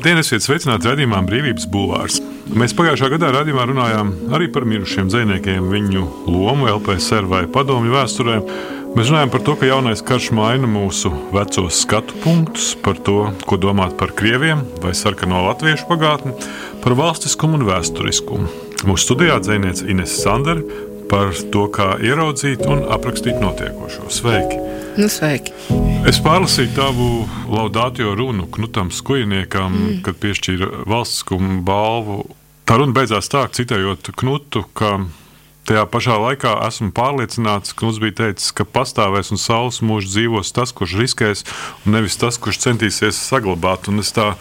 [0.00, 2.14] Labdien, esiet sveicināti redzējumā Brīvības Bulvārs.
[2.56, 8.38] Mēs pagājušā gadā redzējumā runājām arī par mirušiem dziniekiem, viņu lomu LPSR vai padomju vēsturē.
[8.96, 13.60] Mēs runājam par to, ka jaunais karš maina mūsu vecos skatu punktus, par to, ko
[13.60, 16.32] domāt par krieviem vai sarkano latviešu pagātni,
[16.80, 18.48] par valstiskumu un vēsturiskumu.
[18.88, 20.64] Mūsu studijā dziniece Ines Sandere
[21.12, 24.08] par to, kā ieraudzīt un aprakstīt notiekošo.
[24.08, 24.64] Sveiki!
[24.96, 25.89] Nu, sveiki!
[26.08, 27.06] Es pārlasīju tavu
[27.50, 29.96] laudāto runu Knutam Skujniekam, mm.
[30.06, 32.22] kad piešķīra valstiskuma balvu.
[32.64, 34.98] Tā runa beidzās tā, citējot Knutu, ka
[35.70, 40.50] Tajā pašā laikā esmu pārliecināts, ka mums bija teicis, ka pastāvēs un saules mūžs dzīvos
[40.56, 41.44] tas, kurš riskēs,
[41.84, 43.86] un nevis tas, kurš centīsies saglabāt.
[43.92, 44.32] Un es tā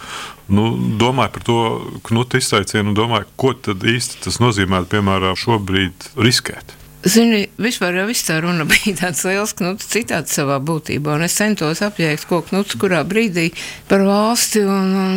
[0.48, 1.60] nu, domāju par to
[2.10, 6.79] knutu izteicienu un domāju, ko tad īsti tas nozīmē, piemēram, šobrīd riskēt.
[7.00, 11.80] Zini, vispār jau tā runa bija tāds liels knuts citāts savā būtībā, un es centos
[11.86, 13.54] apjēgt, ko knuts kurā brīdī
[13.88, 15.14] par valsti un, un,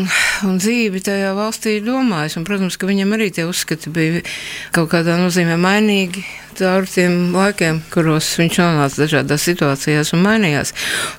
[0.47, 2.39] un dzīvi tajā valstī ir domājis.
[2.39, 4.23] Un, protams, ka viņam arī tie uzskati bija
[4.71, 6.23] kaut kādā nozīmē mainīgi
[6.55, 10.75] caur tiem laikiem, kuros viņš nonāca dažādās situācijās un mainījās.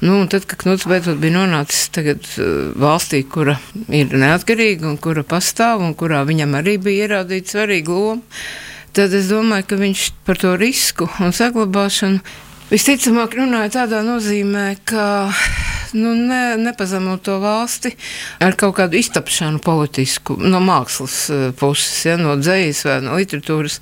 [0.06, 3.58] Nu, un tad, kad Knuts beidzot bija nonācis tagad uh, valstī, kura
[3.92, 8.38] ir neatkarīga un kura pastāv un kurā viņam arī bija ierādīta svarīga loma,
[8.94, 12.22] tad es domāju, ka viņš par to risku un saglabāšanu
[12.72, 15.06] visticamāk runāja tādā nozīmē, ka
[15.98, 17.94] nu, ne, nepazemot to valsti
[18.44, 23.80] ar kaut kādu iztapšanu politisku no mākslas eh, puses, ja, no dzējas vai no literatūras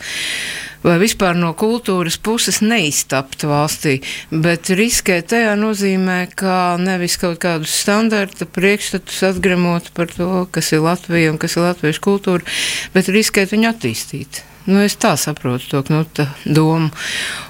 [0.81, 3.99] vai vispār no kultūras puses neiztapt valstī,
[4.33, 10.81] bet riskēt tajā nozīmē, ka nevis kaut kādus standarta priekšstatus atgremot par to, kas ir
[10.87, 12.55] Latvija un kas ir latviešu kultūra,
[12.95, 14.41] bet riskēt viņu attīstīt.
[14.69, 16.91] Nu, es tā saprotu to knuta domu.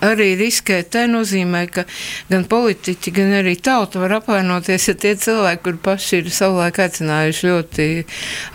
[0.06, 1.84] Arī riskēt te nozīmē, ka
[2.32, 7.50] gan politiķi, gan arī tauta var apvainoties, ja tie cilvēki, kur paši ir savulaik aicinājuši
[7.52, 7.90] ļoti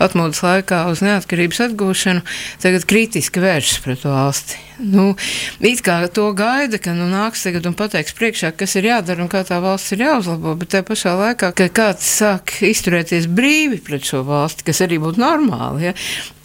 [0.07, 2.25] atmodas laikā uz neatkarības atgūšanu,
[2.63, 4.66] tagad kritiski vēršas pret valsti.
[4.77, 5.15] Nu,
[5.59, 9.29] it kā to gaida, ka nu, nāks tagad un pateiks priekšā, kas ir jādara un
[9.31, 14.05] kā tā valsts ir jāuzlabo, bet tajā pašā laikā, kad kāds sāk izturēties brīvi pret
[14.05, 15.95] šo valsti, kas arī būtu normāli, ja,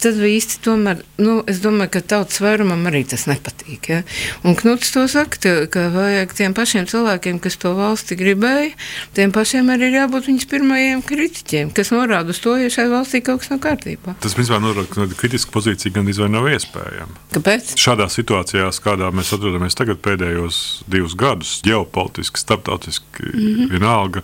[0.01, 3.89] tad īsti tomēr, nu, es domāju, ka tautas vairumam arī tas nepatīk.
[3.91, 4.01] Ja.
[4.43, 8.73] Un Knuts to saka, ka vajag tiem pašiem cilvēkiem, kas to valsti gribēja,
[9.15, 13.21] tiem pašiem arī ir jābūt viņas pirmajiem kritiķiem, kas norāda uz to, ja šai valstī
[13.23, 14.17] kaut kas nav kārtībā.
[14.23, 17.23] Tas, principā, norāda, ka kritiska pozīcija gan izvēle nav iespējama.
[17.35, 17.75] Kāpēc?
[17.79, 23.69] Šādā situācijā situācijās, kādā mēs atrodamies tagad, pēdējos divus gadus, ģeopolitiski, starptautiski, mm -hmm.
[23.75, 24.23] vienalga,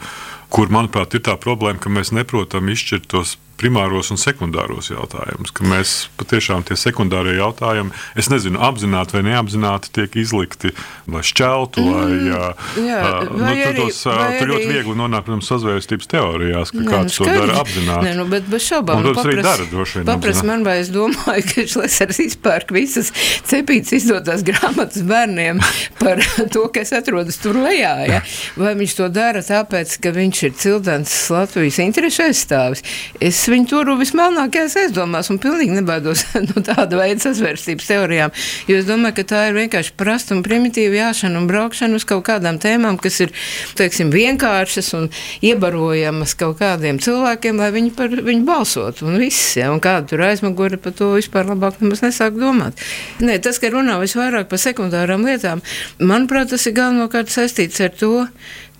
[0.49, 5.53] kur, manuprāt, ir tā problēma, ka mēs neprotam izšķirt tos primāros un sekundāros jautājumus.
[5.69, 10.71] Mēs patiešām tie sekundārie jautājumi, es nezinu, apzināti vai neapzināti tiek izlikti,
[11.09, 12.45] lai šķeltu, mm, lai jā,
[12.85, 17.19] jā, nu, tur, tos, vai tur ļoti viegli nonākt, protams, sazvērstības teorijās, ka nē, kāds
[17.19, 18.07] nu, to dara apzināti.
[18.07, 19.01] Nē, nu, bet bez šaubām.
[19.01, 20.07] Un, protams, arī dara droši vien.
[20.09, 23.11] Papras man, vai es domāju, ka Šlesers izpērk visas
[23.49, 25.59] cepītas izdotās grāmatas bērniem
[25.99, 26.21] par
[26.53, 27.93] to, kas atrodas tur lejā.
[28.09, 28.21] Ja?
[28.59, 32.85] Vai viņš to dara tāpēc, ka viņš ir cildens Latvijas interešu aizstāvis?
[33.19, 38.33] Es viņu turu vismelnākajās aizdomās un pilnīgi nebaidos no tāda veida sazvērstības teorijām.
[38.69, 42.25] Jo es domāju, ka tā ir vienkārši prasta un primitīva jāšana un braukšana uz kaut
[42.29, 43.33] kādām tēmām, kas ir
[43.79, 45.09] teiksim, vienkāršas un
[45.45, 49.07] iebarojamas kaut kādiem cilvēkiem, lai viņi par viņu balsotu.
[49.09, 52.79] Un viss, ja, un kāda tur aizmugure par to vispār labāk nemaz nesāk domāt.
[53.23, 55.63] Nē, tas, ka runā visvairāk par sekundārām lietām,
[55.99, 58.13] manuprāt, tas ir galvenokārt saistīts ar to,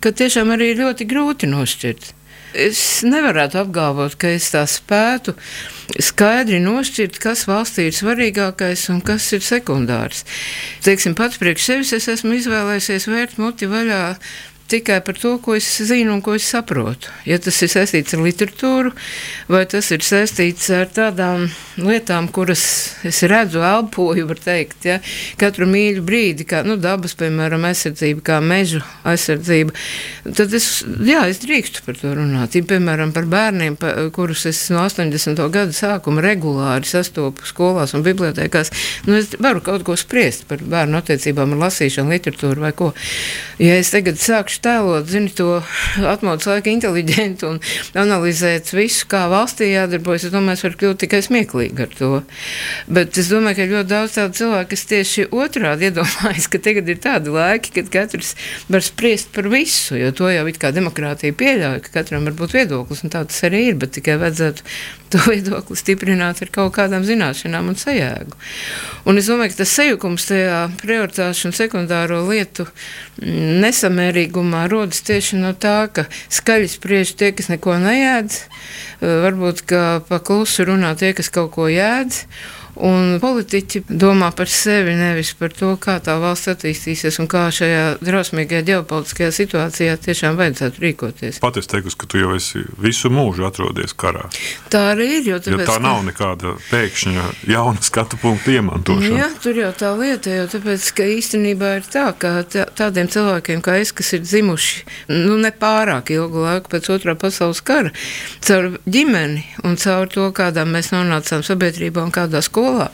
[0.00, 2.14] ka tiešām arī ļoti grūti nošķirt.
[2.50, 5.36] Es nevarētu apgalvot, ka es tā spētu
[6.02, 10.24] skaidri nošķirt, kas valstī ir svarīgākais un kas ir sekundārs.
[10.82, 14.02] Teiksim, pats priekš sevis es esmu izvēlējies vērt muti vaļā
[14.70, 17.10] tikai par to, ko es zinu un ko es saprotu.
[17.28, 18.92] Ja tas ir saistīts ar literatūru,
[19.50, 21.48] vai tas ir saistīts ar tādām
[21.80, 22.62] lietām, kuras
[23.06, 24.98] es redzu, elpoju, var teikt, ja?
[25.40, 29.74] katru mīļu brīdi, kā nu, dabas, piemēram, aizsardzība, kā mežu aizsardzība,
[30.36, 30.68] tad es,
[31.06, 32.56] jā, es drīkstu par to runāt.
[32.56, 35.40] Ja, piemēram, par bērniem, pa, kurus es no 80.
[35.52, 38.72] gada sākuma regulāri sastopu skolās un bibliotekās,
[39.08, 42.92] nu, es varu kaut ko spriest par bērnu attiecībām ar lasīšanu, literatūru vai ko.
[43.60, 45.60] Ja es tagad sākšu tēlot, zini, to
[46.08, 47.60] atmodas laika inteliģentu un
[47.98, 52.10] analizēt visu, kā valstī jādarbojas, es domāju, es varu kļūt tikai smieklīgi ar to.
[52.90, 57.02] Bet es domāju, ka ļoti daudz tādu cilvēku, kas tieši otrādi iedomājas, ka tagad ir
[57.02, 58.36] tādi laiki, kad katrs
[58.70, 62.56] var spriest par visu, jo to jau it kā demokrātija pieļauj, ka katram var būt
[62.60, 64.66] viedoklis, un tā tas arī ir, bet tikai vajadzētu
[65.10, 68.38] to viedokli stiprināt ar kaut kādām zināšanām un sajēgu.
[69.08, 72.66] Un es domāju, ka tas sajukums tajā prioritāšu un sekundāro lietu
[73.20, 78.38] nesamērīgumā domāju, rodas tieši no tā, ka skaļi spriež tie, kas neko neēdz,
[79.00, 79.62] varbūt
[80.08, 82.24] pa klusu runā tie, kas kaut ko jēdz.
[82.80, 87.82] Un politiķi domā par sevi, nevis par to, kā tā valsts attīstīsies un kā šajā
[88.00, 91.40] drausmīgajā ģeopolitiskajā situācijā tiešām vajadzētu rīkoties.
[91.44, 94.24] Pat es teiktu, ka tu jau esi visu mūžu atrodies karā.
[94.72, 95.28] Tā arī ir.
[95.30, 99.20] Jo, tāpēc, jo tā nav nekāda pēkšņa jauna skatu punktu iemantošana.
[99.20, 103.76] Jā, tur jau tā lieta, jo tāpēc, ka īstenībā ir tā, ka tādiem cilvēkiem kā
[103.82, 107.92] es, kas ir dzimuši nu, nepārāk ilgu laiku pēc otrā pasaules kara,
[108.46, 112.90] caur ģimeni un caur to, kādā mēs nonācām sabiedrībā un kādā skolā skolā.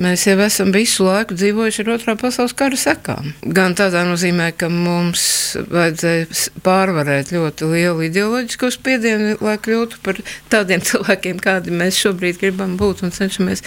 [0.00, 3.34] Mēs jau esam visu laiku dzīvojuši ar otrā pasaules kara sekām.
[3.44, 6.30] Gan tādā nozīmē, ka mums vajadzēja
[6.64, 13.04] pārvarēt ļoti lielu ideoloģisko spiedienu, lai kļūtu par tādiem cilvēkiem, kādi mēs šobrīd gribam būt
[13.04, 13.60] un cenšamies.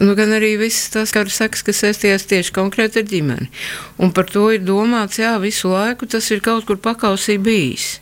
[0.00, 3.52] Nu, gan arī visas tās kara sekas, kas saistījās tieši konkrēti ar ģimeni.
[4.00, 7.98] Un par to ir domāts, jā, visu laiku tas ir kaut kur pakausī bijis.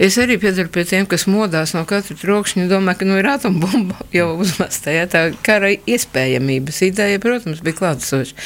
[0.00, 2.64] Es arī piedaru pie tiem, kas modās no katra trokšņa.
[2.70, 4.94] Domāju, ka nu, ir atombumba jau uzmesta.
[4.94, 8.38] Ja, tā kara iespējamības ideja, protams, bija klātesoša.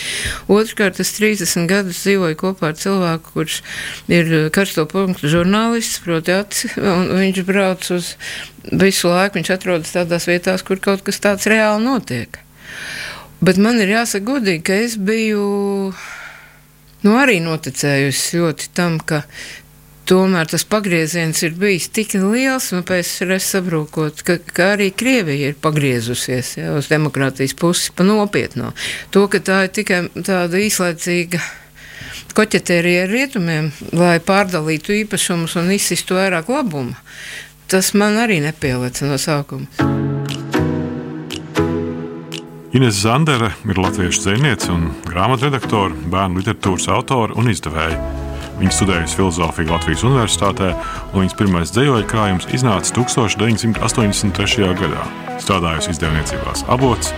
[0.53, 3.61] Otrkārt, es 30 gadus dzīvoju kopā ar cilvēku, kurš
[4.11, 8.15] ir karsto punktu žurnālists, proti, aci, un viņš brauc uz
[8.73, 9.39] visu laiku.
[9.39, 12.41] Viņš atrodas tādās vietās, kur kaut kas tāds reāli notiek.
[13.45, 15.47] Bet man ir jāsaka godīgi, ka es biju
[17.07, 19.23] nu, arī noticējusi ļoti tam, ka
[20.07, 25.51] Tomēr tas pagrieziens ir bijis tik liels, un pēc tam saprot, ka, ka arī Krievija
[25.51, 28.71] ir pagriezusies ja, uz demokrātijas pusi pa nopietno.
[29.11, 31.41] To, ka tā ir tikai tāda īslaicīga
[32.39, 36.95] koķetērija ar rietumiem, lai pārdalītu īpašumus un izsistu vairāk labumu,
[37.67, 39.67] tas man arī nepielica no sākuma.
[42.77, 48.26] Ines Zandere ir latviešu zvejniece un grāmatredaktore, bērnu literatūras autore un izdevēja.
[48.57, 50.71] Viņa studējusi filozofiju Latvijas Universitātē,
[51.13, 54.71] un viņas pirmais dzīvoja krājums iznāca 1983.
[54.81, 55.03] gadā.
[55.43, 57.13] Strādājusi izdevniecībās Avots,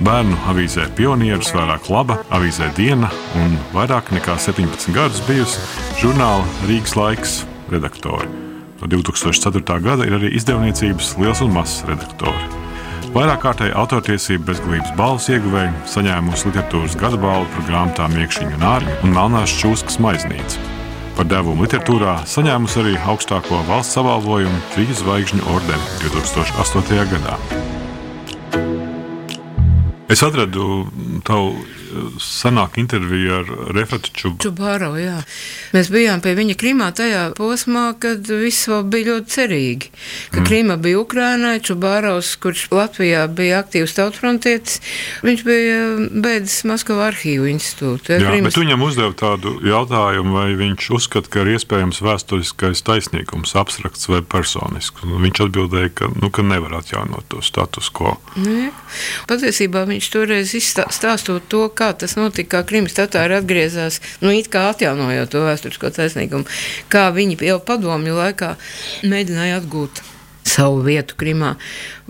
[0.00, 3.10] bērnu avīzē Pionieris, vairāk laba, avīzē Diena
[3.42, 5.60] un vairāk nekā 17 gadus bijusi
[6.00, 7.36] žurnāla Rīgas laiks
[7.72, 8.30] redaktore.
[8.80, 9.82] No 2004.
[9.84, 12.59] gada ir arī izdevniecības Liels un Mazs redaktore.
[13.10, 18.92] Vairāk kārtēji autortiesību bezgalības balvas ieguvēja, saņēmusi literatūras gada balvu par grāmatām Iekšķiņa un Ārņa
[19.02, 20.62] un Melnās čūskas maiznīca.
[21.16, 27.02] Par devumu literatūrā saņēmusi arī augstāko valsts apbalvojumu Trīs zvaigžņu ordeni 2008.
[27.10, 27.34] gadā.
[30.06, 30.86] Es atradu
[31.26, 31.58] tavu
[32.22, 34.38] senāku interviju ar Refatu Čubu.
[34.44, 35.18] Čubāro, jā.
[35.74, 39.90] Mēs bijām pie viņa Krimā tajā posmā, kad viss vēl bija ļoti cerīgi.
[40.30, 40.46] Ka mm.
[40.48, 44.80] Krima bija Ukrainai, Čubāros, kurš Latvijā bija aktīvs tautfrontietis,
[45.26, 45.80] viņš bija
[46.22, 48.16] beidzis Maskavu arhīvu institūtu.
[48.16, 48.50] Jā, Krimas...
[48.50, 54.22] bet viņam uzdeva tādu jautājumu, vai viņš uzskata, ka ir iespējams vēsturiskais taisnīgums, abstrakts vai
[54.22, 55.04] personisks.
[55.04, 58.16] Viņš atbildēja, ka, nu, ka nevar atjaunot to status quo.
[58.40, 58.70] Ne?
[59.30, 64.68] Patiesībā viņš toreiz izstāstot to, kā tas notika, kā Krimas tatāri atgriezās, nu, it kā
[64.74, 66.48] atjaunojot to vēsturisko taisnīgumu,
[66.92, 68.54] kā viņi jau padomju laikā
[69.08, 70.04] mēģināja atgūt
[70.50, 71.54] savu vietu Krimā,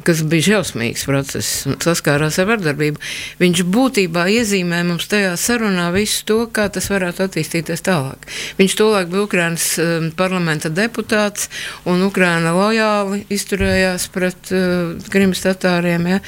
[0.07, 3.01] kas bija šausmīgs process saskārās ar vardarbību.
[3.41, 8.29] Viņš būtībā iezīmē mums tajā sarunā visu to, kā tas varētu attīstīties tālāk.
[8.61, 11.51] Viņš tolaik bija Ukrainas um, parlamenta deputāts,
[11.91, 16.09] un Ukraina lojāli izturējās pret uh, Krimas tatāriem.
[16.15, 16.25] Ja?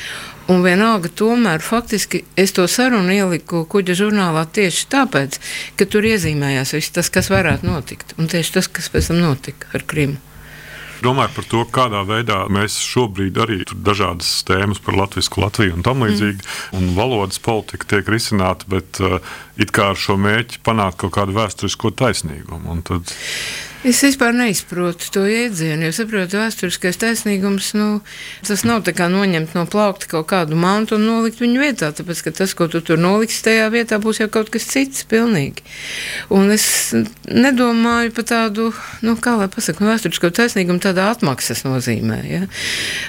[0.52, 5.38] Un vienalga, tomēr faktiski es to sarunu ieliku kuģa žurnālā tieši tāpēc,
[5.78, 8.12] ka tur iezīmējās viss tas, kas varētu notikt.
[8.18, 10.20] Un tieši tas, kas pēc tam notika ar Krimu
[11.02, 16.04] domāju par to, kādā veidā mēs šobrīd arī dažādas tēmas par Latviju, Latviju un tam
[16.06, 16.78] līdzīgi, mm.
[16.78, 19.18] un valodas politika tiek risināta, bet uh,
[19.58, 22.78] it kā ar šo mērķi panākt kaut kādu vēsturisko taisnīgumu.
[22.86, 23.14] Tad...
[23.82, 27.88] Es vispār neizprotu to jēdzienu, jo saprotu, vēsturiskais taisnīgums nu,
[28.46, 31.90] tas nav tā kā noņemt no plaukta kaut kādu mantu un nolikt viņu vietā.
[31.90, 35.66] Tāpēc, ka tas, ko tu tur noliksi tajā vietā, būs jau kaut kas cits pilnīgi.
[36.30, 36.64] Un es
[37.26, 38.70] nedomāju par tādu,
[39.02, 42.22] nu, kā lai pasaka, vēsturisko taisnīgumu tādā atmaksas nozīmē.
[42.30, 42.46] Ja?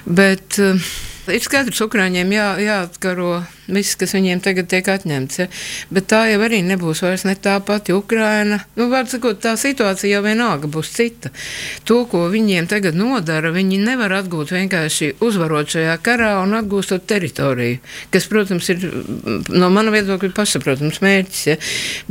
[0.10, 0.94] Bet, uh,
[1.32, 3.27] Ir skaidrs, ka Ukrāņiem jā, jāatkaro
[3.67, 5.39] viss, kas viņiem tagad tiek atņemts.
[5.39, 5.48] Ja?
[5.93, 8.60] Bet tā jau arī nebūs vairs ne tā pati Ukraina.
[8.79, 11.32] Nu, sakot, tā situācija jau vienalga būs cita.
[11.88, 17.79] To, ko viņiem tagad nodara, viņi nevar atgūt vienkārši uzvarot šajā karā un atgūstot teritoriju,
[18.13, 18.84] kas, protams, ir
[19.53, 21.46] no mana viedokļa pašsaprotams mērķis.
[21.51, 21.58] Ja?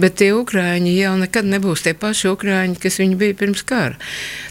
[0.01, 3.99] Bet tie Ukrāņi jau nekad nebūs tie paši Ukrāņi, kas viņi bija pirms kara.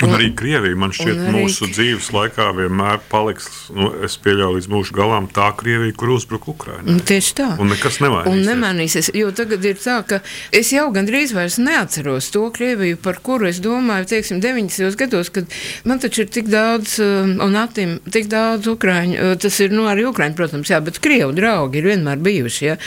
[0.02, 1.42] Un, un arī Krievija, man šķiet, arī...
[1.42, 6.52] mūsu dzīves laikā vienmēr paliks, nu, es pieļauju, līdz mūža galam tā Krievija, kur uzbruka
[6.54, 6.91] Ukraiņai.
[7.00, 7.48] Tieši tā.
[7.62, 8.32] Un nekas nemainīsies.
[8.32, 10.22] Un nemainīsies, jo tagad ir tā, ka
[10.56, 15.00] es jau gandrīz vairs neatceros to Krieviju, par kuru es domāju, teiksim, 90.
[15.00, 15.50] gados, kad
[15.88, 19.88] man taču ir tik daudz, uh, un Atim, tik daudz Ukraiņu, uh, tas ir, nu,
[19.92, 22.80] arī Ukraiņu, protams, jā, bet Krievu draugi ir vienmēr bijuši, jā.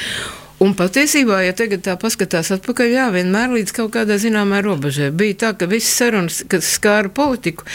[0.63, 5.41] Un patiesībā, ja tagad tā paskatās atpakaļ, jā, vienmēr līdz kaut kādai zināmai robežai bija
[5.43, 7.67] tā, ka visas sarunas, kas skāra politiku,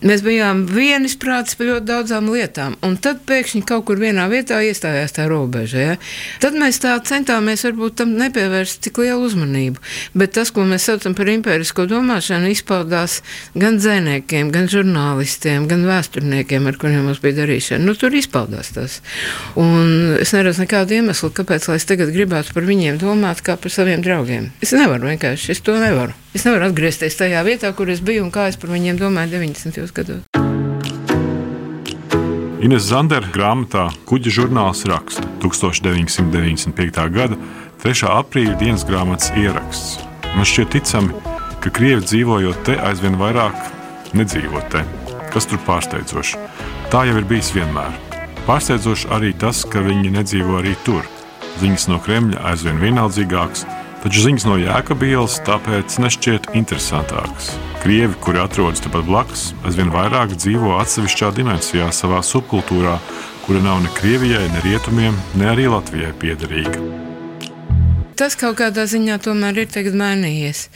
[0.00, 5.12] Mēs bijām vienisprātis par ļoti daudzām lietām, un tad pēkšņi kaut kur vienā vietā iestājās
[5.12, 5.82] tā robeža.
[5.82, 5.96] Ja?
[6.40, 9.82] Tad mēs tā centāmies varbūt tam nepievērst tik lielu uzmanību.
[10.16, 13.18] Bet tas, ko mēs saucam par impērisko domāšanu, izpaudās
[13.52, 17.84] gan dzēniekiem, gan žurnālistiem, gan vēsturniekiem, ar kuriem mums bija darīšana.
[17.84, 19.02] Nu, tur izpaudās tas.
[19.60, 24.00] Un es neredzu nekādu iemeslu, kāpēc es tagad gribētu par viņiem domāt kā par saviem
[24.00, 24.48] draugiem.
[24.64, 26.16] Es nevaru vienkārši, es to nevaru.
[26.30, 29.89] Es nevaru atgriezties tajā vietā, kur es biju un kā es par viņiem domāju 90.
[29.96, 30.24] Gados.
[32.60, 37.06] Ines Zandera grāmatā Kuģa žurnāls raksta 1995.
[37.14, 37.38] gada
[37.80, 38.04] 3.
[38.12, 39.96] aprīļa dienas grāmatas ieraksts.
[40.34, 41.16] Man šķiet ticami,
[41.64, 43.56] ka krievi dzīvojot te aizvien vairāk
[44.12, 44.84] nedzīvo te.
[45.32, 46.36] Kas tur pārsteidzoši?
[46.92, 47.96] Tā jau ir bijis vienmēr.
[48.44, 51.08] Pārsteidzoši arī tas, ka viņi nedzīvo arī tur.
[51.60, 53.64] Ziņas no Kremļa aizvien vienaldzīgākas
[54.04, 57.52] taču ziņas no Jēkabīlas tāpēc nešķiet interesantākas.
[57.82, 62.96] Krievi, kuri atrodas tepat blakus, aizvien vairāk dzīvo atsevišķā dimensijā savā subkultūrā,
[63.46, 67.09] kura nav ne Krievijai, ne Rietumiem, ne arī Latvijai piederīga
[68.20, 70.66] tas kaut kādā ziņā tomēr ir mainījies.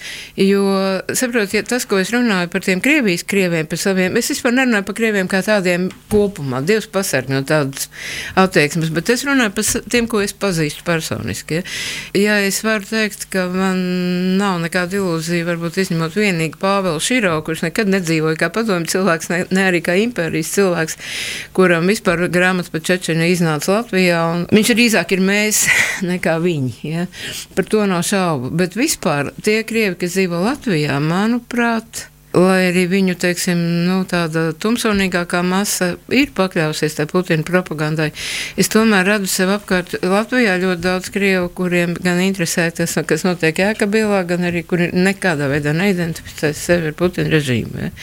[0.41, 0.65] Jo,
[1.13, 4.87] saprotiet, ja tas, ko es runāju par tiem krievijas krieviem, par saviem, es vispār nerunāju
[4.89, 6.63] par krieviem kā tādiem kopumā.
[6.65, 7.91] Dievs pasarg no tādas
[8.41, 11.61] attieksmes, bet es runāju par tiem, ko es pazīstu personiski.
[11.61, 13.83] Ja, ja es varu teikt, ka man
[14.41, 19.43] nav nekāda ilūzija, varbūt izņemot vienīgi Pāvelu Širo, kurš nekad nedzīvoja kā padomju cilvēks, ne,
[19.55, 20.99] ne arī kā impērijas cilvēks,
[21.57, 24.23] kuram vispār grāmatas par Čečenu iznāca Latvijā.
[24.55, 25.65] Viņš drīzāk ir mēs
[26.13, 26.75] nekā viņi.
[26.89, 27.07] Ja.
[27.55, 28.51] Par to nav šaubu.
[28.55, 35.41] Bet vispār tie krievi, kas dzīvo Latvijā, manuprāt, lai arī viņu teiksim, nu, tāda tumsonīgākā
[35.47, 38.11] masa ir pakļausies tai Putina propagandai,
[38.61, 43.63] es tomēr radu sev apkārt Latvijā ļoti daudz krievu, kuriem gan interesē tas, kas notiek
[43.63, 47.87] Jēkabilā, gan arī kuri nekādā veidā neidentificē sevi ar Putina režīmu.
[47.87, 47.95] Ja?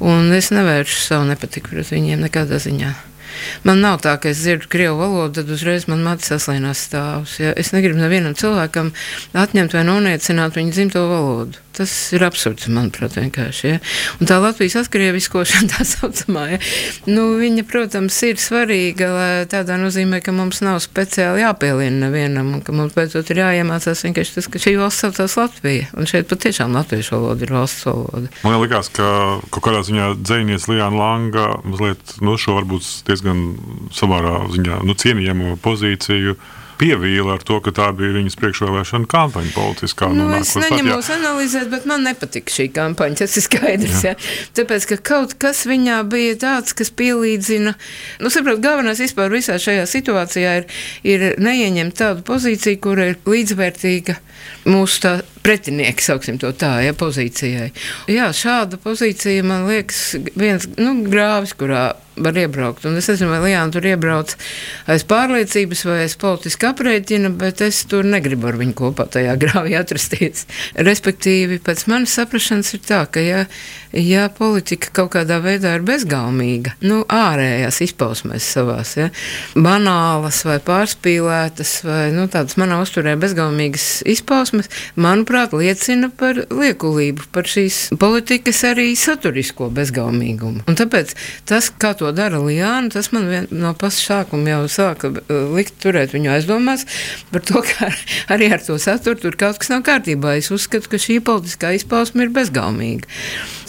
[0.00, 3.09] Un es nevēršu savu nepatiku pret viņiem nekādā ziņā.
[3.64, 7.38] Man nav tā, ka es dzirdu krievu valodu, tad uzreiz man mati saslīnās stāvus.
[7.42, 7.54] Ja?
[7.58, 8.92] Es negribu nevienam cilvēkam
[9.36, 11.60] atņemt vai noniecināt viņa dzimto valodu.
[11.80, 13.68] Tas ir absurds, manuprāt, vienkārši.
[13.68, 13.76] Ja?
[14.18, 16.58] Un tā Latvijas atkrieviskošana, tā saucamā, ja?
[17.06, 19.10] nu, viņa, protams, ir svarīga
[19.50, 24.36] tādā nozīmē, ka mums nav speciāli jāpielina nevienam, un ka mums beidzot ir jāiemācās vienkārši
[24.38, 25.86] tas, ka šī valsts saucās Latvija.
[25.94, 28.32] Un šeit patiešām latviešu valoda ir valsts valoda.
[28.42, 29.06] Man liekas, ka
[29.52, 35.56] kaut kādā ziņā dzēnies Lijāna Langa mazliet no šo varbūt diezgan samērā ziņā nu, cienījamu
[35.64, 36.36] pozīciju
[36.80, 40.08] pievīla ar to, ka tā bija viņas priekšvēlēšana kampaņa politiskā.
[40.14, 43.20] Nu, nu, es neņemos analizēt, bet man nepatika šī kampaņa.
[43.20, 43.98] Tas ir skaidrs.
[44.06, 44.14] Jā.
[44.14, 44.30] Jā.
[44.56, 47.74] Tāpēc, ka kaut kas viņā bija tāds, kas pielīdzina.
[48.24, 50.68] Nu, saprot, galvenais vispār visā šajā situācijā ir,
[51.04, 54.16] ir neieņemt tādu pozīciju, kur ir līdzvērtīga
[54.70, 57.70] mūsu tā pretinieki, sauksim to tā, ja, pozīcijai.
[58.12, 61.90] Jā, šāda pozīcija man liekas viens nu, grāvis, kurā
[62.24, 62.86] var iebraukt.
[62.88, 64.34] Un es nezinu, vai Lijāna tur iebrauc
[64.90, 69.76] aiz pārliecības vai aiz politiska aprēķina, bet es tur negribu ar viņu kopā tajā grāvī
[69.78, 70.46] atrasties.
[70.78, 73.44] Respektīvi, pēc manas saprašanas ir tā, ka ja,
[73.96, 79.08] ja politika kaut kādā veidā ir bezgalīga, nu, ārējās izpausmēs savās, ja,
[79.56, 87.48] banālas vai pārspīlētas vai nu, tādas manā uzturē bezgalīgas izpausmes, manuprāt, liecina par liekulību, par
[87.50, 90.64] šīs politikas arī saturisko bezgaumīgumu.
[90.68, 91.14] Un tāpēc
[91.48, 95.78] tas, kā to dara Lijāna, tas man vien, no paša sākuma jau sāka uh, likt
[95.82, 96.86] turēt viņu aizdomās
[97.32, 97.90] par to, ka
[98.34, 100.36] arī ar to saturu tur kaut kas nav kārtībā.
[100.40, 103.08] Es uzskatu, ka šī politiskā izpausme ir bezgaumīga.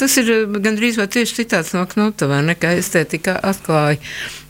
[0.02, 4.00] Tas ir uh, gandrīz vai tieši citāts no Knuta, vai ne, ka estētika atklāja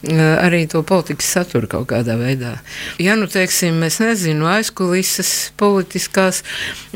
[0.09, 2.55] arī to politikas saturu kaut kādā veidā.
[3.01, 6.41] Ja nu, teiksim, es nezinu, aizkulises politiskās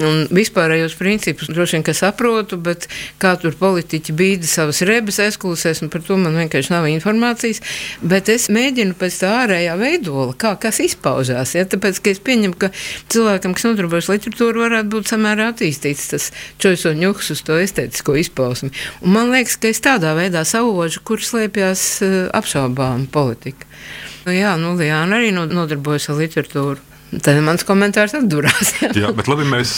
[0.02, 2.88] un vispārējos principus droši vien saprotu, bet
[3.22, 7.62] kā tur politiķi bīda savas rebes aizkulisēs, un par to man vienkārši nav informācijas.
[8.02, 11.54] Bet es mēģinu pēc tā ārējā veidola, kā kas izpaužās.
[11.58, 11.68] Ja?
[11.70, 12.72] Tāpēc, ka es pieņemu, ka
[13.14, 16.32] cilvēkam, kas nodarbojas literatūru, varētu būt samērā attīstīts tas
[16.62, 18.74] čoiso ņuks uz to estētisko izpausmi.
[19.06, 22.16] Un man liekas, ka es tādā veidā savožu, kur slēpjas uh,
[22.96, 23.68] apšaubām politika.
[24.26, 26.80] Nu, jā, nu, Lijāna arī nodarbojas ar literatūru.
[27.22, 28.74] Tad mans komentārs atdurās.
[28.82, 29.78] Jā, jā bet labi, mēs,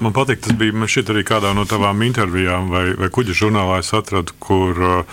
[0.00, 0.72] man patīk, tas bija
[1.14, 5.04] arī kādā no tavām intervijām vai, vai kuģa žurnālā atradu, kur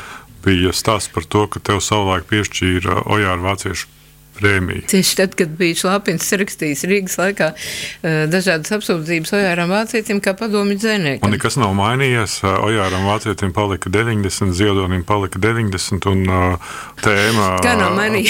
[0.45, 3.94] bija stāsts par to, ka tev savulaik piešķīra Ojāra vāciešu
[4.37, 4.85] prēmiju.
[4.91, 10.77] Tieši tad, kad bija Šlapins sarakstījis Rīgas laikā eh, dažādas apsūdzības Ojāram Vācietim kā padomju
[10.81, 11.25] dzēniekam.
[11.25, 12.37] Un nekas nav mainījies.
[12.45, 17.55] Ojāram Vācietim palika 90, Ziedonim palika 90 un uh, tēma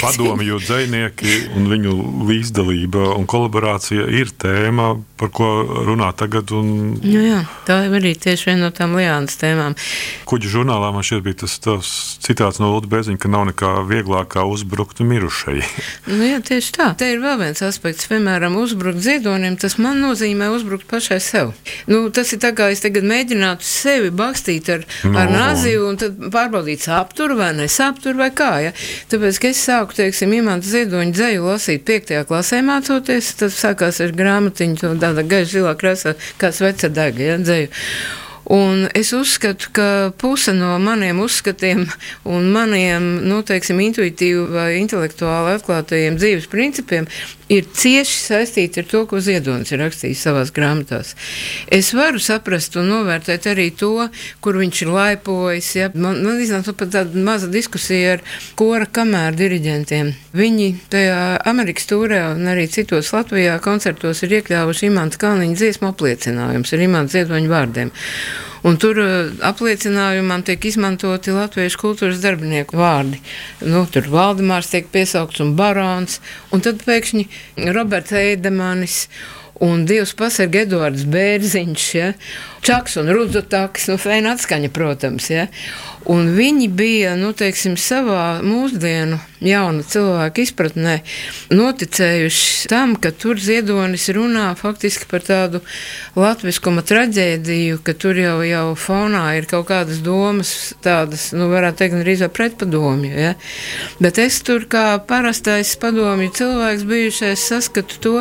[0.00, 1.96] padomju dzēnieki un viņu
[2.28, 5.50] līdzdalība un kolaborācija ir tēma, par ko
[5.86, 6.52] runā tagad.
[6.56, 6.96] Un...
[7.02, 9.76] Nu jā, tā ir arī tieši viena no tām liānas tēmām.
[10.28, 11.90] Kuģu žurnālā man šķiet bija tas
[12.24, 15.60] citāts no Lūdzu Bēziņa, ka nav nekā vieglākā uzbrukt mirušai.
[16.06, 16.88] Nu, jā, tieši tā.
[16.98, 18.06] Te ir vēl viens aspekts.
[18.10, 21.52] Piemēram, uzbrukt ziedonim, tas man nozīmē uzbrukt pašai sev.
[21.90, 25.14] Nu, tas ir tā kā es tagad mēģinātu sevi bakstīt ar, no.
[25.18, 28.52] ar naziju un tad pārbaudīt, saptur vai nesaptur vai kā.
[28.68, 28.74] Ja?
[29.12, 34.14] Tāpēc, ka es sāku, teiksim, imanta ziedoņa dzēju lasīt piektajā klasē mācoties, tad sākās ar
[34.16, 37.72] grāmatiņu tāda gaiša zilā krāsā, kā sveca dega, ja, dzēju.
[38.46, 39.86] Un es uzskatu, ka
[40.22, 41.82] puse no maniem uzskatiem
[42.30, 47.08] un maniem nu, teiksim, intuitīvi vai intelektuāli atklātajiem dzīves principiem
[47.50, 51.14] ir cieši saistīti ar to, ko Ziedonis ir rakstījis savā grāmatās.
[51.72, 54.08] Es varu saprast un novērtēt arī to,
[54.42, 55.72] kur viņš ir laipojis.
[55.78, 55.90] Ja.
[55.94, 58.24] Man, man iznāca pat tāda maza diskusija ar
[58.58, 60.12] kora kamēru diriģentiem.
[60.36, 66.74] Viņi tajā Amerikas tūrē un arī citos Latvijā koncertos ir iekļāvuši Imants Kalniņa dziesmu apliecinājums
[66.74, 67.94] ar Imants Ziedoņa vārdiem.
[68.66, 73.20] Un tur uh, apliecinājumam tiek izmantoti latviešu kultūras darbinieku vārdi.
[73.62, 76.20] Nu, tur Valdemārs tiek piesaukts un barons,
[76.50, 77.28] un tad pēkšņi
[77.76, 79.04] Roberts Eidemanis
[79.62, 82.10] un Dievs pasargā Edvards Bērziņš, ja?
[82.66, 85.46] Čaks un Rudzotāks, nu, fēna atskaņa, protams, ja?
[86.12, 90.96] Un viņi bija nu, teiksim, savā mūsdienu jaunu cilvēku izpratnē
[91.52, 95.60] noticējuši tam, ka tur ziedonis runā faktiski par tādu
[96.16, 101.98] latviskuma traģēdiju, ka tur jau, jau fonā ir kaut kādas domas, tādas, nu, varētu teikt,
[102.02, 103.12] arī pretpadomju.
[103.12, 103.34] Ja?
[104.02, 108.16] Bet es tur kā parastais padomju cilvēks bijušais saskatu to,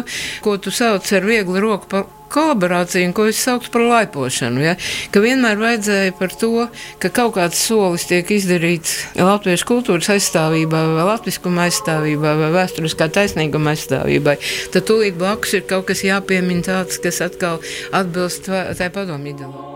[0.45, 4.63] ko tu sauc ar vieglu roku kolaborāciju, ko es sauktu par laipošanu.
[4.63, 4.75] Ja?
[5.13, 6.67] Ka vienmēr vajadzēja par to,
[7.01, 13.75] ka kaut kāds solis tiek izdarīts latviešu kultūras aizstāvībā, vai latviskuma aizstāvībā, vai vēsturiskā taisnīguma
[13.75, 14.38] aizstāvībai.
[14.73, 17.61] Tad tūlīt blakus ir kaut kas jāpiemina tāds, kas atkal
[17.95, 19.74] atbilst tai padomu ideoloģijai.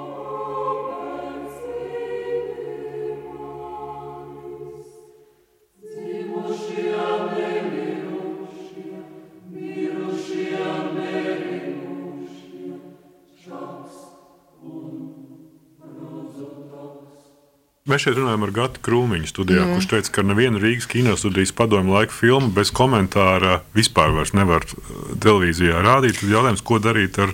[17.89, 19.78] Mēs šeit runājam ar Gatu Krūmiņu studijā, mm.
[19.78, 25.82] kurš teica, ka neviena Rīgas kinostudijas padomju laika filma bez komentāra vispār nevar uh, televīzijā
[25.86, 26.19] rādīt.
[26.21, 27.34] Tad jautājums, ko darīt ar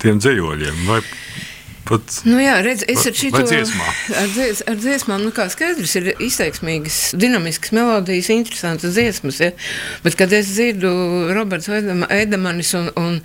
[0.00, 0.86] tiem dzējoļiem?
[0.88, 1.02] Vai
[1.84, 3.86] Pat, nu jā, redz, es ar šito dziesmā.
[4.16, 9.50] Ar, dzies, ar dziesmām, nu kā skaidrs, ir izteiksmīgas, dinamiskas melodijas, interesantas dziesmas, ja?
[10.04, 10.88] bet kad es dzirdu
[11.36, 13.18] Roberts Edemanis un, un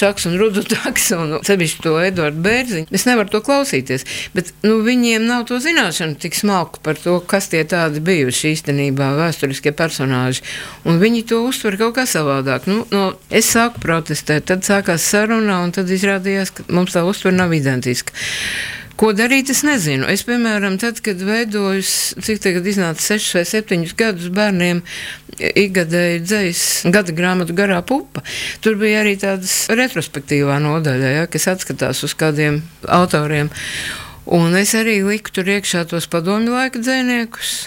[0.00, 5.28] Čaks un Rudutaks un sevišķi to Eduardu Bērziņu, es nevaru to klausīties, bet nu, viņiem
[5.28, 10.44] nav to zināšanu tik smalku par to, kas tie tādi bijuši īstenībā vēsturiskie personāži,
[10.88, 12.64] un viņi to uztver kaut kā savādāk.
[12.70, 17.36] Nu, no, es sāku protestēt, tad sākās saruna, un tad izrādījās, ka mums tā uztver
[17.36, 18.72] nav identiska būtiska.
[18.96, 20.06] Ko darīt, es nezinu.
[20.08, 21.82] Es, piemēram, tad, kad veidoju,
[22.24, 24.80] cik tagad iznāca 6 vai 7 gadus bērniem,
[25.36, 26.62] ikgadēju dzējas
[26.94, 28.22] gada grāmatu garā pupa,
[28.64, 33.52] tur bija arī tādas retrospektīvā nodaļa, ja, kas atskatās uz kādiem autoriem.
[34.32, 37.66] Un es arī liku tur iekšā tos padomju laika dzēniekus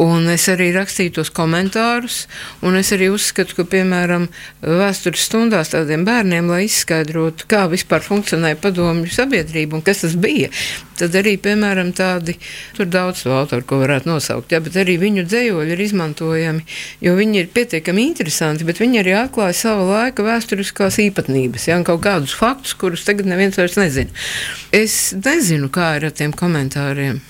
[0.00, 2.22] Un es arī rakstīju tos komentārus,
[2.64, 4.24] un es arī uzskatu, ka, piemēram,
[4.64, 10.48] vēstures stundās tādiem bērniem, lai izskaidrotu, kā vispār funkcionēja padomju sabiedrība un kas tas bija,
[10.96, 12.38] tad arī, piemēram, tādi,
[12.76, 16.64] tur daudz to autoru, ko varētu nosaukt, jā, bet arī viņu dzējoļi ir izmantojami,
[17.04, 22.00] jo viņi ir pietiekami interesanti, bet viņi arī atklāja sava laika vēsturiskās īpatnības, jā, kaut
[22.06, 24.24] kādus faktus, kurus tagad neviens vairs nezina.
[24.72, 27.20] Es nezinu, kā ir ar tiem komentāriem.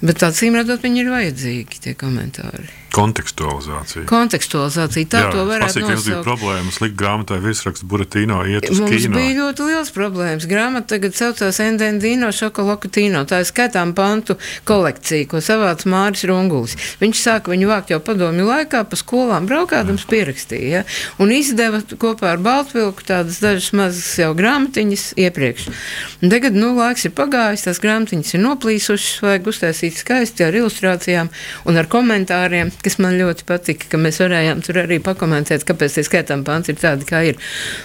[0.00, 2.70] Bet acīm redzot, viņi ir vajadzīgi tie komentāri.
[2.90, 4.04] Kontekstualizācija.
[4.10, 5.06] Kontekstualizācija.
[5.10, 5.90] Tā Jā, to varētu nosaukt.
[5.94, 9.14] Mums bija problēmas likt grāmatai virsrakstu Buratino iet uz mums kino.
[9.14, 10.46] Bija ļoti liels problēmas.
[10.50, 13.22] Grāmata tagad saucās Endendino Šokolokutino.
[13.30, 14.34] Tā ir skaitām pantu
[14.66, 16.74] kolekcija, ko savāc Māris Rungulis.
[17.02, 20.82] Viņš sāka viņu vākt jau padomju laikā, pa skolām braukādams pierakstīja.
[20.82, 20.82] Ja?
[21.22, 25.70] Un izdeva kopā ar Baltvilku tādas dažas mazas jau grāmatiņas iepriekš.
[26.24, 31.30] Un tagad, nu, laiks ir pagājis, tās grāmatiņas ir noplīsušas, vajag uztaisīt skaisti ar ilustrācijām
[31.70, 36.06] un ar komentāriem kas man ļoti patika, ka mēs varējām tur arī pakomentēt, kāpēc tie
[36.06, 37.38] skaitām pants ir tādi, kā ir.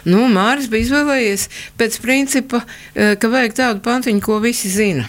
[0.08, 2.63] Nu, Māris bija izvēlējies pēc principa,
[2.95, 5.08] eh, ka vajag tādu pantiņu, ko visi zina.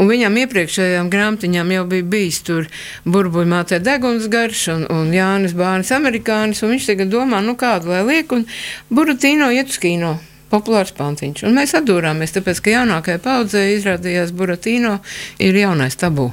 [0.00, 2.66] Un viņam iepriekšējām grāmatiņām jau bija bijis tur
[3.06, 8.02] burbuļmātē deguns garš un, un Jānis Bārnis amerikānis, un viņš tagad domā, nu kādu lai
[8.08, 8.46] liek, un
[8.90, 10.16] Buratīno iet uz kino.
[10.50, 11.44] Populārs pantiņš.
[11.46, 14.96] Un mēs atdūrāmies, tāpēc, ka jaunākajai paudzei izrādījās Buratīno
[15.38, 16.32] ir jaunais tabū.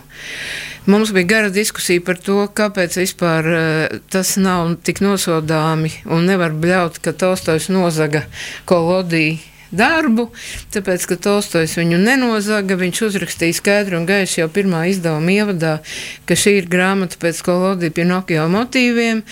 [0.87, 6.55] Mums bija gara diskusija par to, kāpēc vispār uh, tas nav tik nosodāmi un nevar
[6.55, 8.23] bļaut, ka Tolstojs nozaga
[8.71, 9.35] kolodiju
[9.71, 10.29] darbu,
[10.73, 12.77] tāpēc, ka Tolstojs viņu nenozaga.
[12.77, 15.73] Viņš uzrakstīja skaidru un gaišu jau pirmā izdevuma ievadā,
[16.29, 19.23] ka šī ir grāmata pēc kolodija Pinokio motīviem,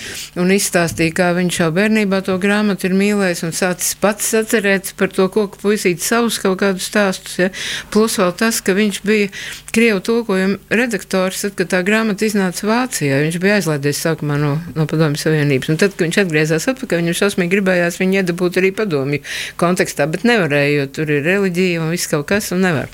[0.41, 5.13] un izstāstīja, kā viņš jau bērnībā to grāmatu ir mīlējis un sācis pats atcerēt par
[5.13, 7.37] to koku puisīt savus kaut kādus stāstus.
[7.39, 7.51] Ja?
[7.93, 9.29] Plus vēl tas, ka viņš bija
[9.75, 13.17] Krievu tulkojuma redaktors, tad, kad tā grāmata iznāca Vācijā.
[13.25, 17.17] Viņš bija aizlaidies sākumā no, no Padomju Savienības, un tad, kad viņš atgriezās atpakaļ, viņam
[17.19, 19.19] šausmīgi gribējās viņu iedabūt arī padomju
[19.59, 22.89] kontekstā, bet nevarēja, jo tur ir reliģija un viss kaut kas, un nevar.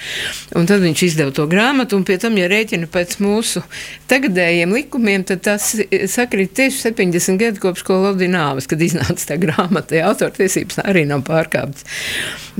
[0.57, 3.63] Un tad viņš izdeva to grāmatu, un pie tam, ja rēķina pēc mūsu
[4.11, 5.71] tagadējiem likumiem, tad tas
[6.11, 9.97] sakrīt tieši 70 gadu kopš kolodija nāves, kad iznāca tā grāmata.
[9.97, 11.87] Ja, autortiesības arī nav pārkāptas.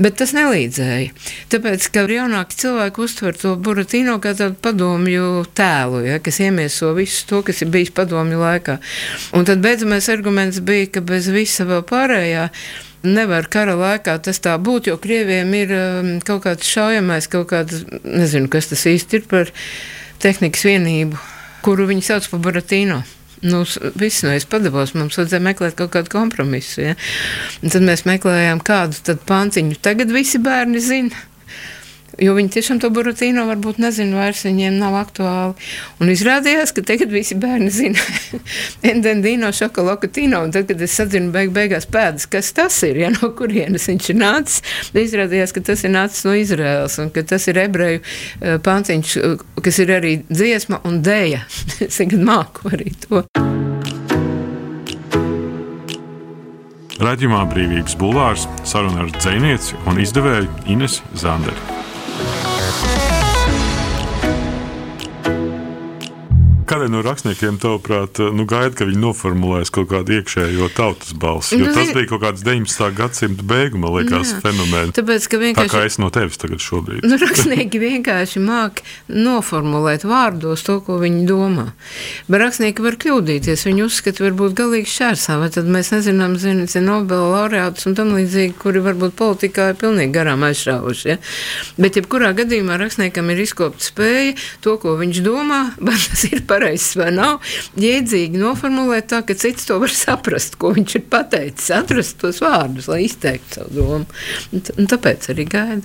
[0.00, 1.12] Bet tas nelīdzēja.
[1.52, 7.26] Tāpēc, ka jaunāki cilvēki uztver to Buratino kā tādu padomju tēlu, ja, kas iemieso visu
[7.28, 8.78] to, kas ir bijis padomju laikā.
[9.36, 12.48] Un tad beidzamais arguments bija, ka bez visa vēl pārējā
[13.06, 17.84] nevar kara laikā tas tā būt, jo krieviem ir um, kaut kāds šaujamais, kaut kāds,
[18.04, 19.50] nezinu, kas tas īsti ir par
[20.22, 21.18] tehnikas vienību,
[21.66, 23.02] kuru viņi sauc par Buratīnu.
[23.42, 23.64] Nu,
[23.98, 26.84] viss no es padavos, mums vajadzēja meklēt kaut kādu kompromisu.
[26.84, 26.94] Ja?
[27.58, 29.80] Un tad mēs meklējām kādu panciņu.
[29.82, 31.24] Tagad visi bērni zina.
[32.20, 35.54] Jo viņi tiešām to buļbuļsāļu varbūt nezina vairs, viņiem nav aktuāli.
[36.02, 38.02] Un izrādījās, ka tagad visi bērni zina
[38.92, 40.42] endendīno šokolatīno.
[40.44, 44.10] Un tad, kad es sadzinu beig beigās pēdas, kas tas ir, ja no kurienes viņš
[44.12, 44.60] ir nācis,
[44.92, 49.46] izrādījās, ka tas ir nācis no Izraels un ka tas ir ebreju uh, pānciņš, uh,
[49.64, 51.46] kas ir arī dziesma un dēja.
[51.88, 53.24] es tagad māku arī to.
[57.02, 61.81] Radījumā Brīvības Bulvārs saruna ar dzinieci un izdevēju Ines Zanderi.
[66.62, 71.58] Kādēļ no rakstniekiem, tavuprāt, nu, gaida, ka viņi noformulēs kaut kādu iekšējo tautas balsi?
[71.58, 72.88] Jo nu, tas bija kaut kāds 19.
[72.98, 74.40] gadsimta beigu, man liekas, jā.
[74.44, 74.94] fenomens.
[74.96, 75.70] Tāpēc, ka vienkārši.
[75.72, 77.02] Tā kā es no tevis tagad šobrīd.
[77.08, 81.66] Nu, rakstnieki vienkārši māk noformulēt vārdos to, ko viņi domā.
[82.30, 83.66] Bet rakstnieki var kļūdīties.
[83.68, 88.56] Viņi uzskata, varbūt galīgi šķērsā, vai tad mēs nezinām, zini, Nobela laureātus un tam līdzīgi,
[88.60, 91.10] kuri varbūt politikā ir pilnīgi garām aizšāvuši.
[91.10, 91.18] Ja?
[91.78, 96.61] Bet, jebkurā gadījumā rakstniekam ir izkopta spēja to, ko viņš domā, bet tas ir par
[96.62, 97.40] pareizs vai nav,
[97.80, 102.88] jēdzīgi noformulēt tā, ka cits to var saprast, ko viņš ir pateicis, atrast tos vārdus,
[102.90, 104.22] lai izteiktu savu domu.
[104.52, 105.82] Un, tāpēc arī gaida.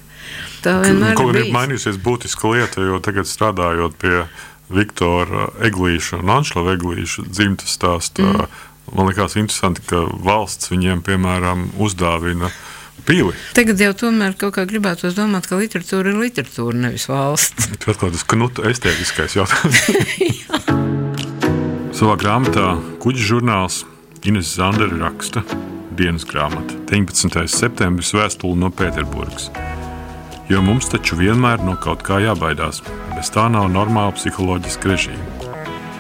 [0.62, 1.42] Tā vienmēr ir.
[1.48, 4.24] Ir mainījusies būtiska lieta, jo tagad strādājot pie
[4.74, 8.26] Viktora Eglīša un Anšlava Eglīša dzimtas stāsta.
[8.26, 8.64] Mm.
[8.96, 12.60] Man liekas, interesanti, ka valsts viņiem, piemēram, uzdāvina uh,
[13.08, 13.36] pili.
[13.58, 17.70] Tagad jau tomēr kaut kā gribētos domāt, ka literatūra ir literatūra, nevis valsts.
[17.84, 19.80] Tas ir tāds knuta estētiskais jautājums.
[21.98, 23.82] Savā grāmatā Kuģa žurnāls
[24.28, 25.42] Ines Zandera raksta
[25.98, 27.48] dienas grāmatu 19.
[27.50, 29.50] septembris vēstuli no Pēterburgas.
[30.48, 32.84] Jo mums taču vienmēr no kaut kā jābaidās.
[33.16, 35.54] Bez tā nav normāla psiholoģiska režīma.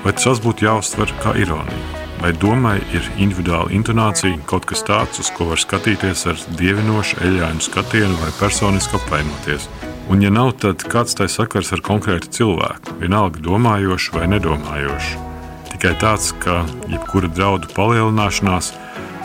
[0.03, 2.06] Vai tas būtu jāuztver kā ironija?
[2.17, 7.61] Vai domai ir individuāla intonācija, kaut kas tāds, uz ko var skatīties ar dievinošu, eļļainu
[7.61, 9.67] skatienu vai personiski apvainoties?
[10.09, 15.21] Un, ja nav, tad kāds tai sakars ar konkrētu cilvēku, vienalga domājošu vai nedomājošu?
[15.69, 18.71] Tikai tāds, ka jebkura draudu palielināšanās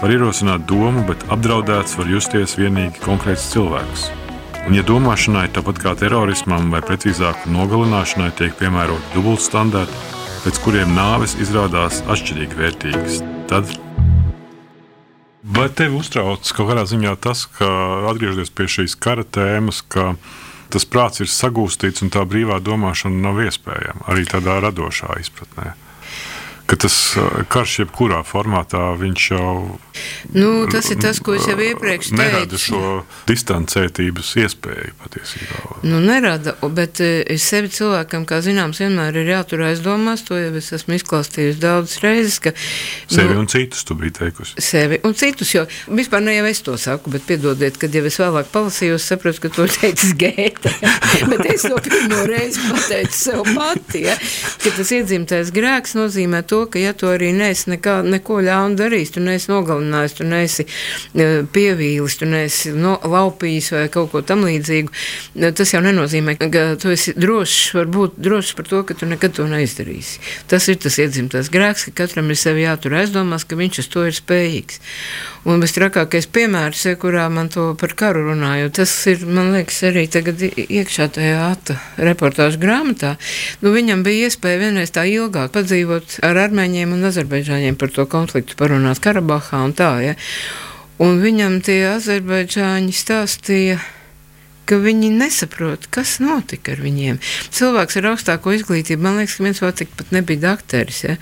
[0.03, 4.11] var ierosināt domu, bet apdraudēts var justies tikai konkrēts cilvēks.
[4.67, 10.11] Un, ja domāšanai, tāpat kā terorismam, vai precīzāk nogalināšanai, tiek piemēroti dubultstandarti,
[10.43, 13.23] pēc kuriem nāves izrādās atšķirīgi vērtīgas.
[13.51, 13.71] Tad
[15.43, 17.67] Vai tevi uztrauc kaut kādā ziņā tas, ka
[18.13, 20.13] atgriežoties pie šīs kara tēmas, ka
[20.71, 25.75] tas prāts ir sagūstīts un tā brīvā domāšana nav iespējama arī tādā radošā izpratnē?
[26.73, 26.95] Ka tas
[27.53, 29.57] karš jebkurā formātā viņš jau.
[30.33, 32.17] Nu, tas ir tas, ko es jau iepriekš teicu.
[32.17, 32.93] Nerada šo
[33.29, 35.59] distancētības iespēju patiesībā.
[35.85, 40.71] Nu, nerada, bet es sevi cilvēkam, kā zināms, vienmēr ir jātur aizdomās, to jau es
[40.79, 42.39] esmu izklāstījusi daudzas reizes.
[42.41, 42.55] Ka,
[43.05, 44.57] sevi nu, un citus tu biji teikusi.
[44.65, 48.17] Sevi un citus, jo vispār ne jau es to saku, bet piedodiet, kad jau es
[48.23, 50.73] vēlāk palasīju, es sapratu, ka to teicis Gēta.
[51.35, 54.17] bet es to pirmo reizi pateicu sev pati, ja,
[54.65, 58.79] ka tas iedzimtais grēks nozīmē to, to, ka, ja tu arī neesi nekā, neko ļaunu
[58.79, 64.23] darījis, tu neesi nogalinājis, tu neesi e, pievīlis, tu neesi no, laupījis vai kaut ko
[64.27, 64.93] tam līdzīgu,
[65.41, 69.35] e, tas jau nenozīmē, ka tu esi drošs, varbūt drošs par to, ka tu nekad
[69.39, 70.23] to neizdarīsi.
[70.51, 74.07] Tas ir tas iedzimtais grēks, ka katram ir sevi jātur aizdomās, ka viņš uz to
[74.09, 74.83] ir spējīgs.
[75.43, 80.05] Un visstrakākais piemērs, ja, kurā man to par karu runāju, tas ir, man liekas, arī
[80.07, 83.17] tagad iekšā tajā ata reportāžu grāmatā.
[83.65, 88.59] Nu, viņam bija iespēja vienreiz tā ilgāk padzīvot ar armēņiem un azerbaidžāņiem par to konfliktu,
[88.61, 90.15] parunāt Karabahā un tā, ja.
[91.03, 93.81] Un viņam tie azerbaidžāņi stāstīja,
[94.69, 97.19] ka viņi nesaprot, kas notika ar viņiem.
[97.53, 101.01] Cilvēks ar augstāko izglītību, man liekas, ka viens vēl tik pat nebija dakteris.
[101.09, 101.17] Ja?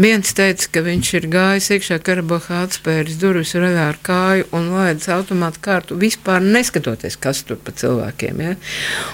[0.00, 5.10] Viens teica, ka viņš ir gājis iekšā Karabahā, atspēris durvis vaļā ar kāju un laidis
[5.12, 8.44] automātu kārtu, vispār neskatoties, kas tur pa cilvēkiem.
[8.46, 8.56] Ja?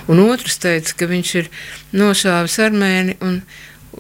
[0.07, 1.53] Un otrs teica, ka viņš ir
[1.97, 3.41] nošāvis armēni un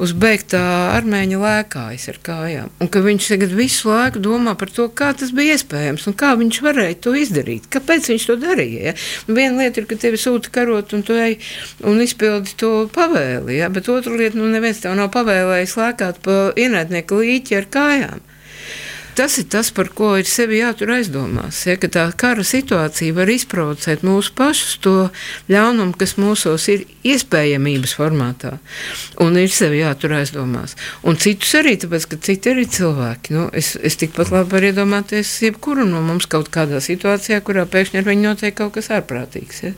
[0.00, 0.61] uz beigtā
[0.94, 2.72] armēņa lēkājas ar kājām.
[2.83, 6.35] Un ka viņš tagad visu laiku domā par to, kā tas bija iespējams un kā
[6.40, 7.68] viņš varēja to izdarīt.
[7.72, 8.90] Kāpēc viņš to darīja?
[8.90, 8.94] Ja?
[9.28, 11.38] Nu, viena lieta ir, ka tevi sūta karot un tu ej
[11.87, 13.70] un izpildi to pavēli, ja?
[13.72, 18.24] bet otra lieta, nu neviens tev nav pavēlējis lēkāt pa ienaidnieku līķi ar kājām.
[19.14, 21.61] Tas ir tas, par ko ir sevi jātur aizdomās.
[21.68, 24.94] Ja, ka tā kara situācija var izprovocēt mūsu pašus to
[25.53, 28.57] ļaunumu, kas mūsos ir iespējamības formātā.
[29.22, 30.74] Un ir sevi jātur aizdomās.
[31.07, 33.37] Un citus arī, tāpēc, ka citi arī cilvēki.
[33.37, 38.03] Nu, es, es tikpat labi varu iedomāties jebkuru no mums kaut kādā situācijā, kurā pēkšņi
[38.03, 39.64] ar viņu notiek kaut kas ārprātīgs.
[39.68, 39.74] Ja.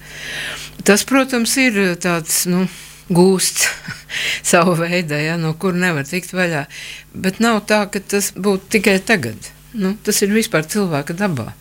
[0.89, 2.47] Tas, protams, ir tāds.
[2.49, 2.65] Nu,
[3.09, 3.69] gūsts
[4.53, 6.67] savu veidu, ja, no kur nevar tikt vaļā.
[7.15, 9.53] Bet nav tā, ka tas būtu tikai tagad.
[9.77, 11.53] Nu, tas ir vispār cilvēka dabā.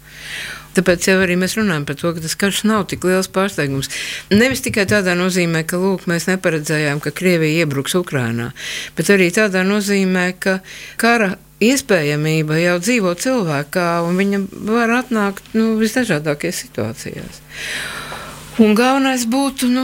[0.76, 3.88] Tāpēc jau arī mēs runājam par to, ka tas karš nav tik liels pārsteigums.
[4.34, 8.50] Nevis tikai tādā nozīmē, ka lūk, mēs neparedzējām, ka Krievija iebruks Ukrajinā,
[8.98, 10.58] bet arī tādā nozīmē, ka
[11.00, 17.40] kara iespējamība jau dzīvo cilvēkā, un viņa var atnākt nu, visdažādākajās situācijās.
[18.56, 19.82] Un galvenais būtu nu,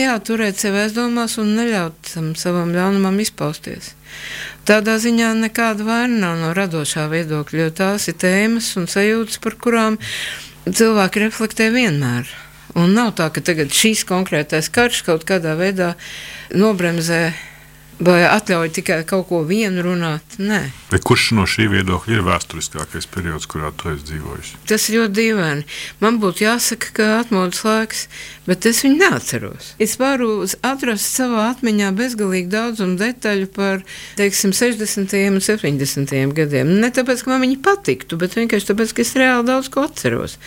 [0.00, 3.90] jā, turēt sevi aizdomās un neļaut tam savam ļaunumam izpausties.
[4.64, 9.58] Tādā ziņā nekāda vaina nav no radošā viedokļa, jo tās ir tēmas un sajūtas, par
[9.60, 9.98] kurām
[10.64, 12.32] cilvēki reflektē vienmēr.
[12.80, 15.92] Un nav tā, ka tagad šīs konkrētais karš kaut kādā veidā
[16.56, 17.22] nobremzē
[17.98, 20.36] Vai atļauj tikai kaut ko vienu runāt?
[20.38, 20.60] Nē.
[20.92, 24.52] Bet kurš no šī viedokļa ir vēsturiskākais periods, kurā tu esi dzīvojis?
[24.70, 25.66] Tas ir ļoti dīvaini.
[25.98, 28.04] Man būtu jāsaka, ka atmodas laiks,
[28.48, 29.72] bet es viņu neatceros.
[29.82, 33.84] Es varu atrast savā atmiņā bezgalīgi daudzumu detaļu par
[34.18, 35.14] teiksim, 60.
[35.28, 36.14] un 70.
[36.38, 36.72] gadiem.
[36.82, 40.38] Ne tāpēc, ka man viņi patiktu, bet vienkārši tāpēc, ka es reāli daudz ko atceros.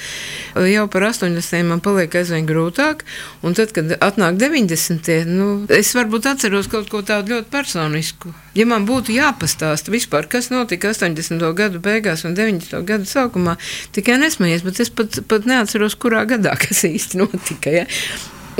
[0.55, 1.67] Jau par 80.
[1.69, 3.05] man paliek aizvien grūtāk,
[3.45, 5.29] un tad, kad atnāk 90.
[5.29, 8.33] Nu, es varbūt atceros kaut ko tādu ļoti personisku.
[8.57, 11.39] Ja man būtu jāpastāsta vispār, kas notika 80.
[11.55, 12.81] gadu beigās un 90.
[12.87, 13.55] gadu sākumā,
[13.95, 17.71] tikai nesmējies, bet es pat, pat neatceros, kurā gadā kas īsti notika.
[17.71, 17.85] Ja?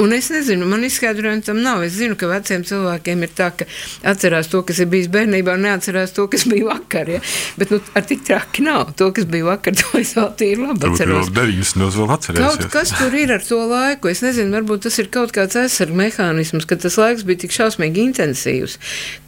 [0.01, 1.83] Un es nezinu, man izskaidrojumu tam nav.
[1.83, 3.67] Es zinu, ka veciem cilvēkiem ir tā, ka
[4.07, 7.11] atcerās to, kas ir bijis bērnībā, un neatcerās to, kas bija vakar.
[7.11, 7.19] Ja?
[7.59, 8.93] Bet nu, ar tik traki nav.
[8.99, 11.33] To, kas bija vakar, to es vēl tīri labi atceros.
[11.35, 12.47] Deviņas vēl atcerēsies.
[12.63, 14.11] Kaut kas tur ir ar to laiku.
[14.13, 18.07] Es nezinu, varbūt tas ir kaut kāds aizsarga mehānisms, ka tas laiks bija tik šausmīgi
[18.07, 18.79] intensīvs,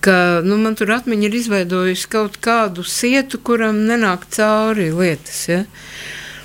[0.03, 5.45] ka nu, man tur atmiņa ir izveidojusi kaut kādu sietu, kuram nenāk cauri lietas.
[5.51, 5.63] Ja?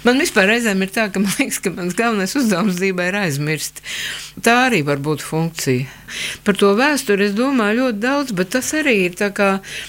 [0.07, 3.81] Man vispār reizēm ir tā, ka man liekas, ka mans galvenais uzdevums dzīvē ir aizmirst.
[4.45, 5.89] Tā arī var būt funkcija.
[6.47, 9.17] Par to vēsturi es domāju ļoti daudz, bet tas arī ir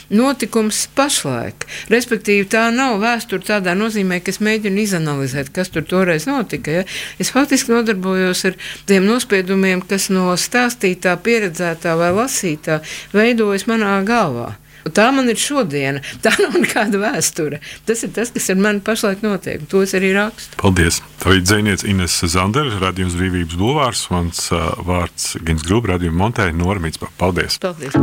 [0.09, 1.67] notikums pašlaik.
[1.93, 6.79] Respektīvi, tā nav vēsture tādā nozīmē, ka es mēģinu izanalizēt, kas tur toreiz notika.
[6.79, 6.87] Ja?
[7.21, 8.57] Es faktiski nodarbojos ar
[8.89, 12.81] tiem nospiedumiem, kas no stāstītā, pieredzētā vai lasītā
[13.13, 14.55] veidojas manā galvā.
[14.95, 16.01] Tā man ir šodiena.
[16.23, 17.59] Tā nav nekāda vēsture.
[17.87, 19.65] Tas ir tas, kas ar mani pašlaik notiek.
[19.71, 20.59] To es arī rakstu.
[20.61, 21.01] Paldies.
[21.19, 24.05] Tā ir dzinieks Ines Zanders, radījums Brīvības Bulvārs.
[24.13, 27.01] Mans uh, vārds Gins Grūba, radījuma Montēna Normīts.
[27.19, 27.59] Paldies.
[27.61, 27.97] Paldies.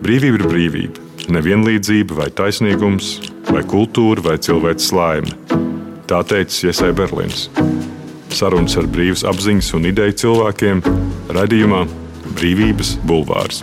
[0.00, 1.06] Brīvība ir brīvība.
[1.30, 3.12] Nevienlīdzība vai taisnīgums,
[3.50, 5.34] vai kultūra vai cilvēks laime.
[6.10, 7.46] Tā teica Iesai Berlīns.
[8.34, 10.82] Sarunas ar brīvas apziņas un ideju cilvēkiem
[11.36, 11.84] radījumā
[12.38, 13.62] Brīvības Bulvārs.